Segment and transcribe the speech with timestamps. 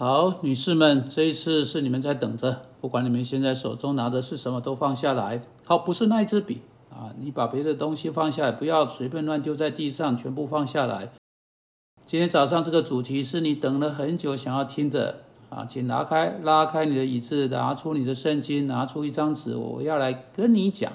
[0.00, 5.42] 好，女士们，这一次是你们在等着，不管你们现在手中拿的是什么，都放下来。
[5.64, 11.10] 好，不是那一支笔啊，你把别的东西放下来，不要随便乱丢在地上，全部放下来。
[12.04, 20.92] 今天早上这个主题是你等了很久想要听的啊，请拿开拉开你的椅子，拿出你的圣经，拿出一张纸，我要来跟你讲。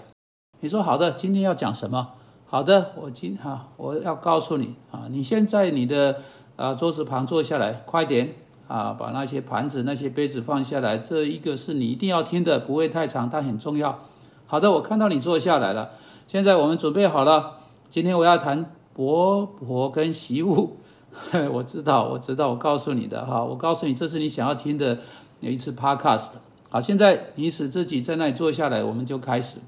[0.62, 2.12] 你说好的，今天要讲什么？
[2.46, 6.22] 好的，我今哈我要告诉你啊，你先在你的
[6.56, 8.36] 啊桌子旁坐下来，快点。
[8.74, 10.98] 啊，把那些盘子、那些杯子放下来。
[10.98, 14.00] 这一个是你一定要听的，不会太长，但很重要。
[14.48, 15.92] 好的，我看到你坐下来了。
[16.26, 17.58] 现在我们准备好了。
[17.88, 20.78] 今天我要谈婆婆跟媳妇。
[21.54, 24.98] 我知道，我知道，我告诉你的哈，我告诉你，这是你想要听的
[25.42, 26.32] 有一次 podcast。
[26.72, 29.60] 好，现在你使自己在那里坐下来，我们就开始。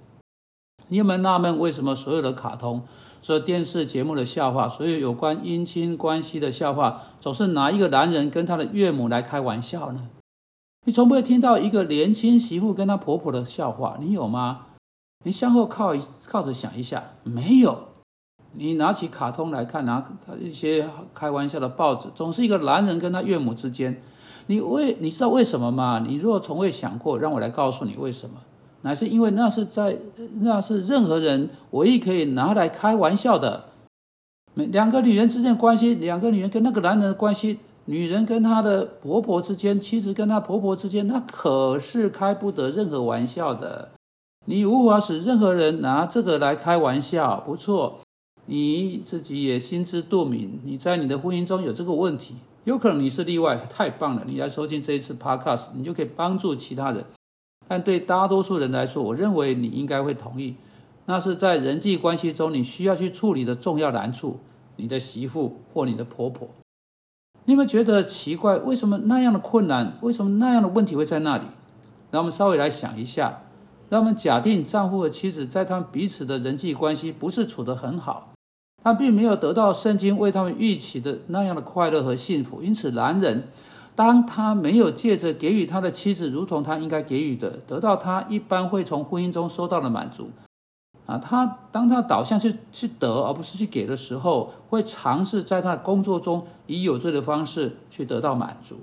[0.88, 2.84] 你有没有纳闷，为什么所有的卡通？
[3.22, 10.10] 所有电视节目的笑话，所有有关姻亲关系的笑话，总是拿一个男人跟他的岳母来开玩笑呢？
[10.86, 14.68] 你从不会听到一个年轻媳妇跟她婆婆的笑话，你有吗？
[15.24, 17.88] 你向后靠一靠着想一下，没有。
[18.52, 20.06] 你拿起卡通来看，拿
[20.40, 24.04] 一些开玩笑的报纸，总是一个男人跟他岳母之间。
[24.46, 26.04] 你为你知道为什么吗？
[26.08, 28.36] 你若从未想过，让我来告诉你为什么。
[28.86, 29.98] 乃是因为那是在
[30.42, 33.66] 那是任何人唯一可以拿来开玩笑的。
[34.54, 43.90] 两个女人之间的关系，两个女人跟那个男人的关系，女人跟她的婆婆之间，妻子跟她婆婆之间，那可是开不得任何玩笑的。
[44.46, 47.42] 你无法使任何人拿这个来开玩笑。
[47.44, 48.02] 不错，
[48.46, 53.58] 你自己也心知肚明，你在你的婚姻中有这个问题，有可能你是例外。
[53.68, 57.04] 太棒了，你来收听这一次 Podcast，你就可以帮助其他人。
[57.68, 60.56] 但对大多数人来说，我认为你应该会同意，
[61.06, 64.40] 那是在人际关系中你需要去处理的重要难处。
[64.78, 66.50] 你的媳妇或你的婆婆，
[67.46, 68.58] 你们觉得奇怪？
[68.58, 69.94] 为什么那样的困难？
[70.02, 71.46] 为什么那样的问题会在那里？
[72.12, 73.44] 让我们稍微来想一下。
[73.88, 78.34] 让我们假定丈夫和妻子在他们彼此的人际关系不是处得很好，
[78.84, 82.62] 他并没有得到圣经为他们预期的那样的快乐和幸福。
[82.62, 83.48] 因此，男人。
[83.96, 90.30] 当他没有借着给予他的妻子如同他应该给予的，得到他一般会从婚姻中收到的满足，
[91.06, 98.76] 啊，他当他导向去去得而不是去给的时候，会尝试在他的工作中以有罪的方式去得到满足。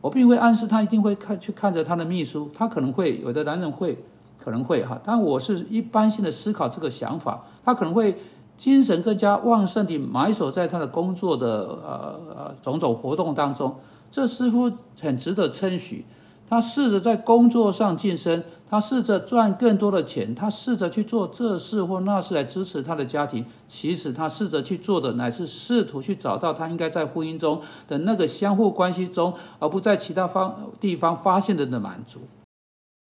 [0.00, 4.04] 我并会暗示他一定会看去看着他的秘书，他可能会有的男人会
[4.38, 8.16] 可能会哈，但我是一般性的思考这个想法，他可能会
[8.56, 13.76] 精神更加旺盛地埋首在他的工作的呃呃种种活动当中。
[14.10, 16.04] 这似乎很值得称许。
[16.48, 23.44] 他试着在工作上晋升，他试着赚更多的钱，他试着去做这事或那事来支持他的家庭。
[23.66, 32.20] 其实他试着去做的，乃是试图去找到他应该在婚姻中的那个相互关系中，而不在其他方地方发现的的满足。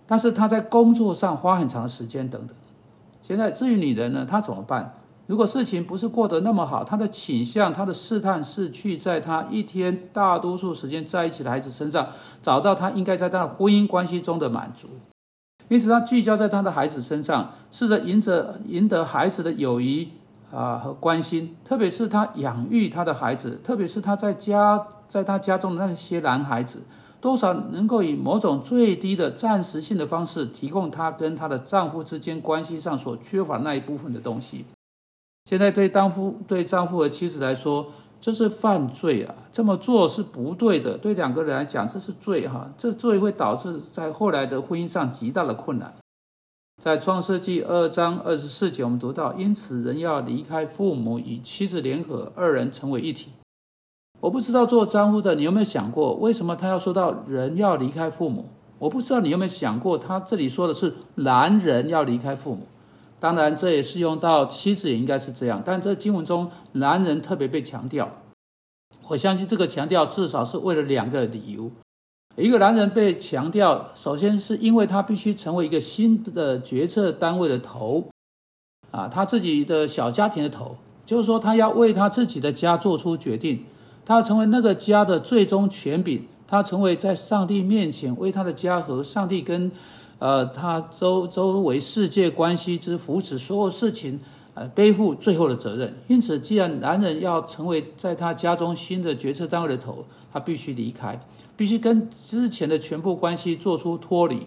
[0.07, 2.57] 但是他在工作上花很长时间等等。
[3.21, 4.95] 现在至于女人呢，她怎么办？
[5.27, 12.09] 如果事情不是过得那么好，他的倾向、他的试探是去在他一天大多数时间在一起的孩子身上
[12.41, 14.87] 找到他应该在他的婚姻关系中的满足，
[15.69, 20.13] 因此他聚焦在他的孩子身上，试着赢着赢得孩子的友谊
[20.53, 26.85] 啊和关心，特别是他养育他的孩子，特别是他在家在他家中的那些男孩子，
[27.21, 34.65] 多少能够以某种最低的暂时性的方式提供他跟他的丈夫之间关系上所缺乏那一部分的东西。
[35.47, 37.87] 现在对丈夫、对丈夫和妻子来说，
[38.21, 39.33] 这是犯罪啊！
[39.53, 40.99] 这么做是不对的。
[40.99, 42.69] 对两个人来讲，这是罪哈。
[42.77, 45.95] 这罪会导致在后来的婚姻上极大的困难。
[46.83, 53.31] 在创世纪二章二十四节，我们读到：因此人要离开父母，与妻子联合，二人成为一体。
[54.19, 58.47] 我不知道做丈夫的你有没有想过，为什么他要说到人要离开父母？
[58.81, 62.67] 我不知道你有没有想过，他这里说的是男人要离开父母。
[63.19, 65.63] 当然，这也适用到妻子，也应该是这样。
[65.65, 68.23] 但这经文中，男人特别被强调。
[69.09, 71.71] 我相信这个强调至少是为了两个理由：
[72.37, 78.11] 一个男人被强调，首先是因为他必须成为一个新的决策单位的头，
[78.91, 80.77] 啊，他自己的小家庭的头，
[81.07, 83.65] 就是说，他要为他自己的家做出决定，
[84.05, 89.73] 他成为那个家的最终权柄，他成为在上帝面前为他的家和上帝跟。
[90.19, 94.19] 呃，他周周围世界关系之扶持所有事情，
[94.55, 95.95] 呃，背负最后的责任。
[96.09, 101.21] 因此，既然男人要成为在他家中新的决策单位的头，他必须离开，
[101.57, 104.47] 必须跟之前的全部关系做出脱离，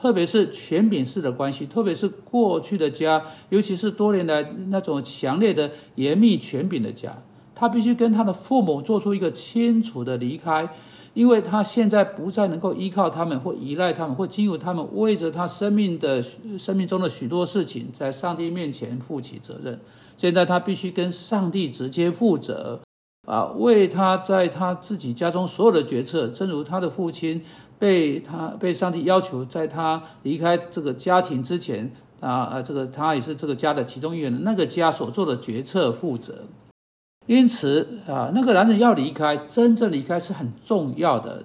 [0.00, 7.22] 特别是权柄式的关系，特别是过去的家，尤其是多年来那种强烈的严密权柄的家。
[7.54, 10.68] 他必须跟他的父母做出一个清楚的离开，
[11.14, 16.22] 因为他现在不再能够依靠他们或依赖他们或经由他们为着他生命的
[16.58, 19.80] 生命中的许多事情，在上帝面前负起责任。
[20.16, 22.80] 现在他必须跟上帝直接负责。
[23.26, 27.42] 啊，为他在他自己家中所有的决策，正如他的父亲
[27.78, 31.90] 被他被上帝要求，在他离开这个家庭之前，
[32.20, 36.40] 啊啊，这个他也是这个家的其中一员，那个家所做的决策负责。
[37.26, 41.44] 因此啊，那个男人要离开，真正离开是很重要的。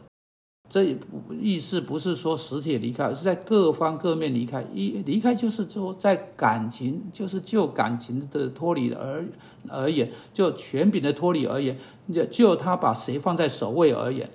[0.69, 0.95] 这
[1.31, 4.63] 意思不是说实体离开，而是在各方各面离开。
[4.73, 9.25] 一离开就是说，在感情，就是就感情的脱离而
[9.67, 11.77] 而言，就权柄的脱离而言，
[12.13, 14.29] 就就他把谁放在首位而言，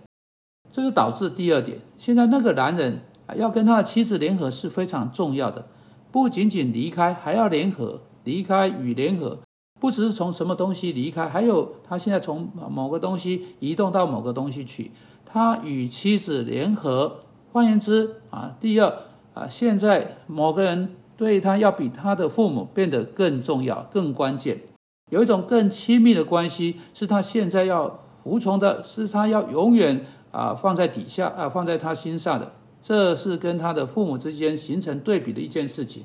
[0.73, 1.79] 这就导致第二点。
[1.99, 3.02] 现在那个男人
[3.37, 5.69] 要跟他的妻子联合是非常重要的，
[6.11, 8.00] 不仅仅离开，还要联合。
[8.25, 9.41] 离开与联合，
[9.85, 14.91] 不只是从什么东西离开，还有他现在从某个东西移动到某个东西去。
[15.27, 17.21] 他与妻子联合，
[17.53, 18.91] 换言之啊，第二
[19.35, 24.63] 啊，现在某个人对他要比他的父母变得更重要、更关键，
[25.11, 36.05] 有一种更亲密的关系，是他现在要服从的，是他要永远啊放在底下啊放在他心上的，这是跟他的父母之间形成对比的一件事情，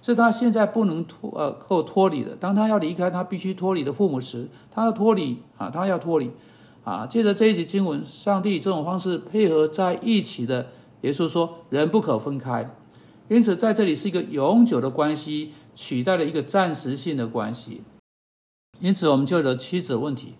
[0.00, 2.36] 是他现在不能脱呃够脱离的。
[2.36, 6.30] 当他要离开他必须脱离的父母时，他要脱离啊，他要脱离。
[6.84, 10.68] 啊，借着这一节经文，上帝这种方式配合在一起的，
[11.02, 12.74] 耶稣说人不可分开，
[13.28, 17.82] 因此在这里是一个永久的关系，取代了一个暂时性的关系。
[18.80, 20.32] 因此，我们就的妻子的问题，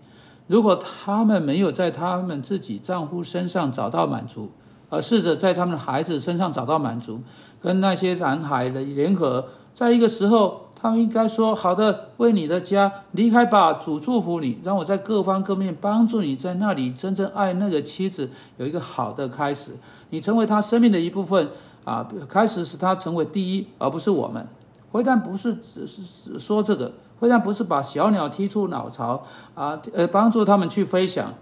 [0.47, 4.49] 如果他们没有在他们自己丈夫身上找到满足，
[4.89, 7.21] 而试着在他们的孩子身上找到满足，
[7.61, 10.65] 跟那些男孩的联合，在一个时候。
[10.81, 19.73] 他们应该说：“好的，为你的家离开吧，主祝福你，让我在各方各面帮助你，在那里真正爱那个妻子，有一个好的开始。
[20.11, 21.49] 你成为他生命的一部分
[21.83, 24.47] 啊，开始使他成为第一，而不是我们。
[24.93, 26.89] 非但不是只是说这个，
[27.19, 29.21] 非但不是把小鸟踢出鸟巢
[29.55, 31.33] 啊，呃，帮助他们去飞翔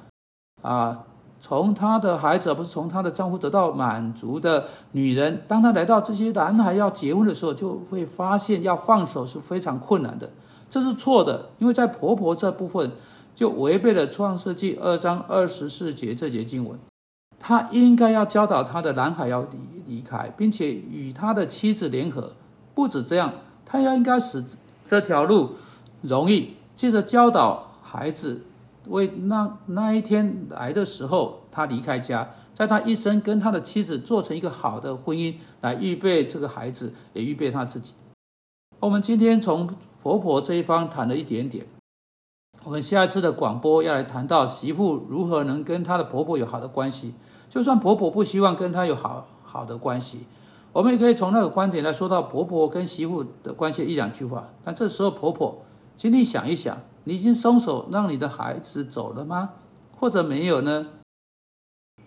[0.64, 1.04] 啊。”
[1.40, 10.30] 从她的孩子，而不是从她的丈夫得到满足的女人，当她来到这些男孩要结婚的时候，就会发现要放手是非常困难的。
[10.70, 12.92] 这是错的，因为在婆婆这部分
[13.36, 16.78] 就违背了创世纪二章二十四节这节经文。
[17.40, 22.34] 她应该要教导她的男孩要离离开，并且与他的妻子联合。
[22.74, 23.32] 不止这样，
[23.64, 24.44] 她要应该使
[24.86, 25.52] 这条路
[26.02, 28.44] 容易，接着教导孩子。
[28.90, 37.94] 为那那一天来的时候，他离开家，在他一生跟他的妻子做成一个好的婚姻，来预备这个孩子，也预备他自己。
[38.80, 39.70] 我们今天从
[40.02, 41.66] 婆婆这一方谈了一点点，
[42.64, 47.14] 我们下一次的广播要来谈到媳妇如何能跟她的婆婆有好的关系。
[47.50, 50.26] 就算婆婆不希望跟她有好好的关系，
[50.74, 54.50] 我们也可以从那个观点来说到婆婆跟媳妇的关系一两句话。
[54.64, 55.64] 但这时候婆婆，
[55.96, 56.78] 请你想一想。
[57.08, 59.54] 你已经松手让你的孩子走了吗？
[59.98, 60.88] 或者没有呢？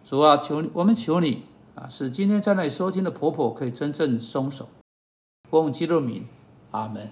[0.04, 1.44] 主啊，求我们求你
[1.74, 4.68] 啊，使今天在那里收听的婆婆可以真正松手。
[5.48, 6.26] 奉基督名，
[6.72, 7.10] 阿门。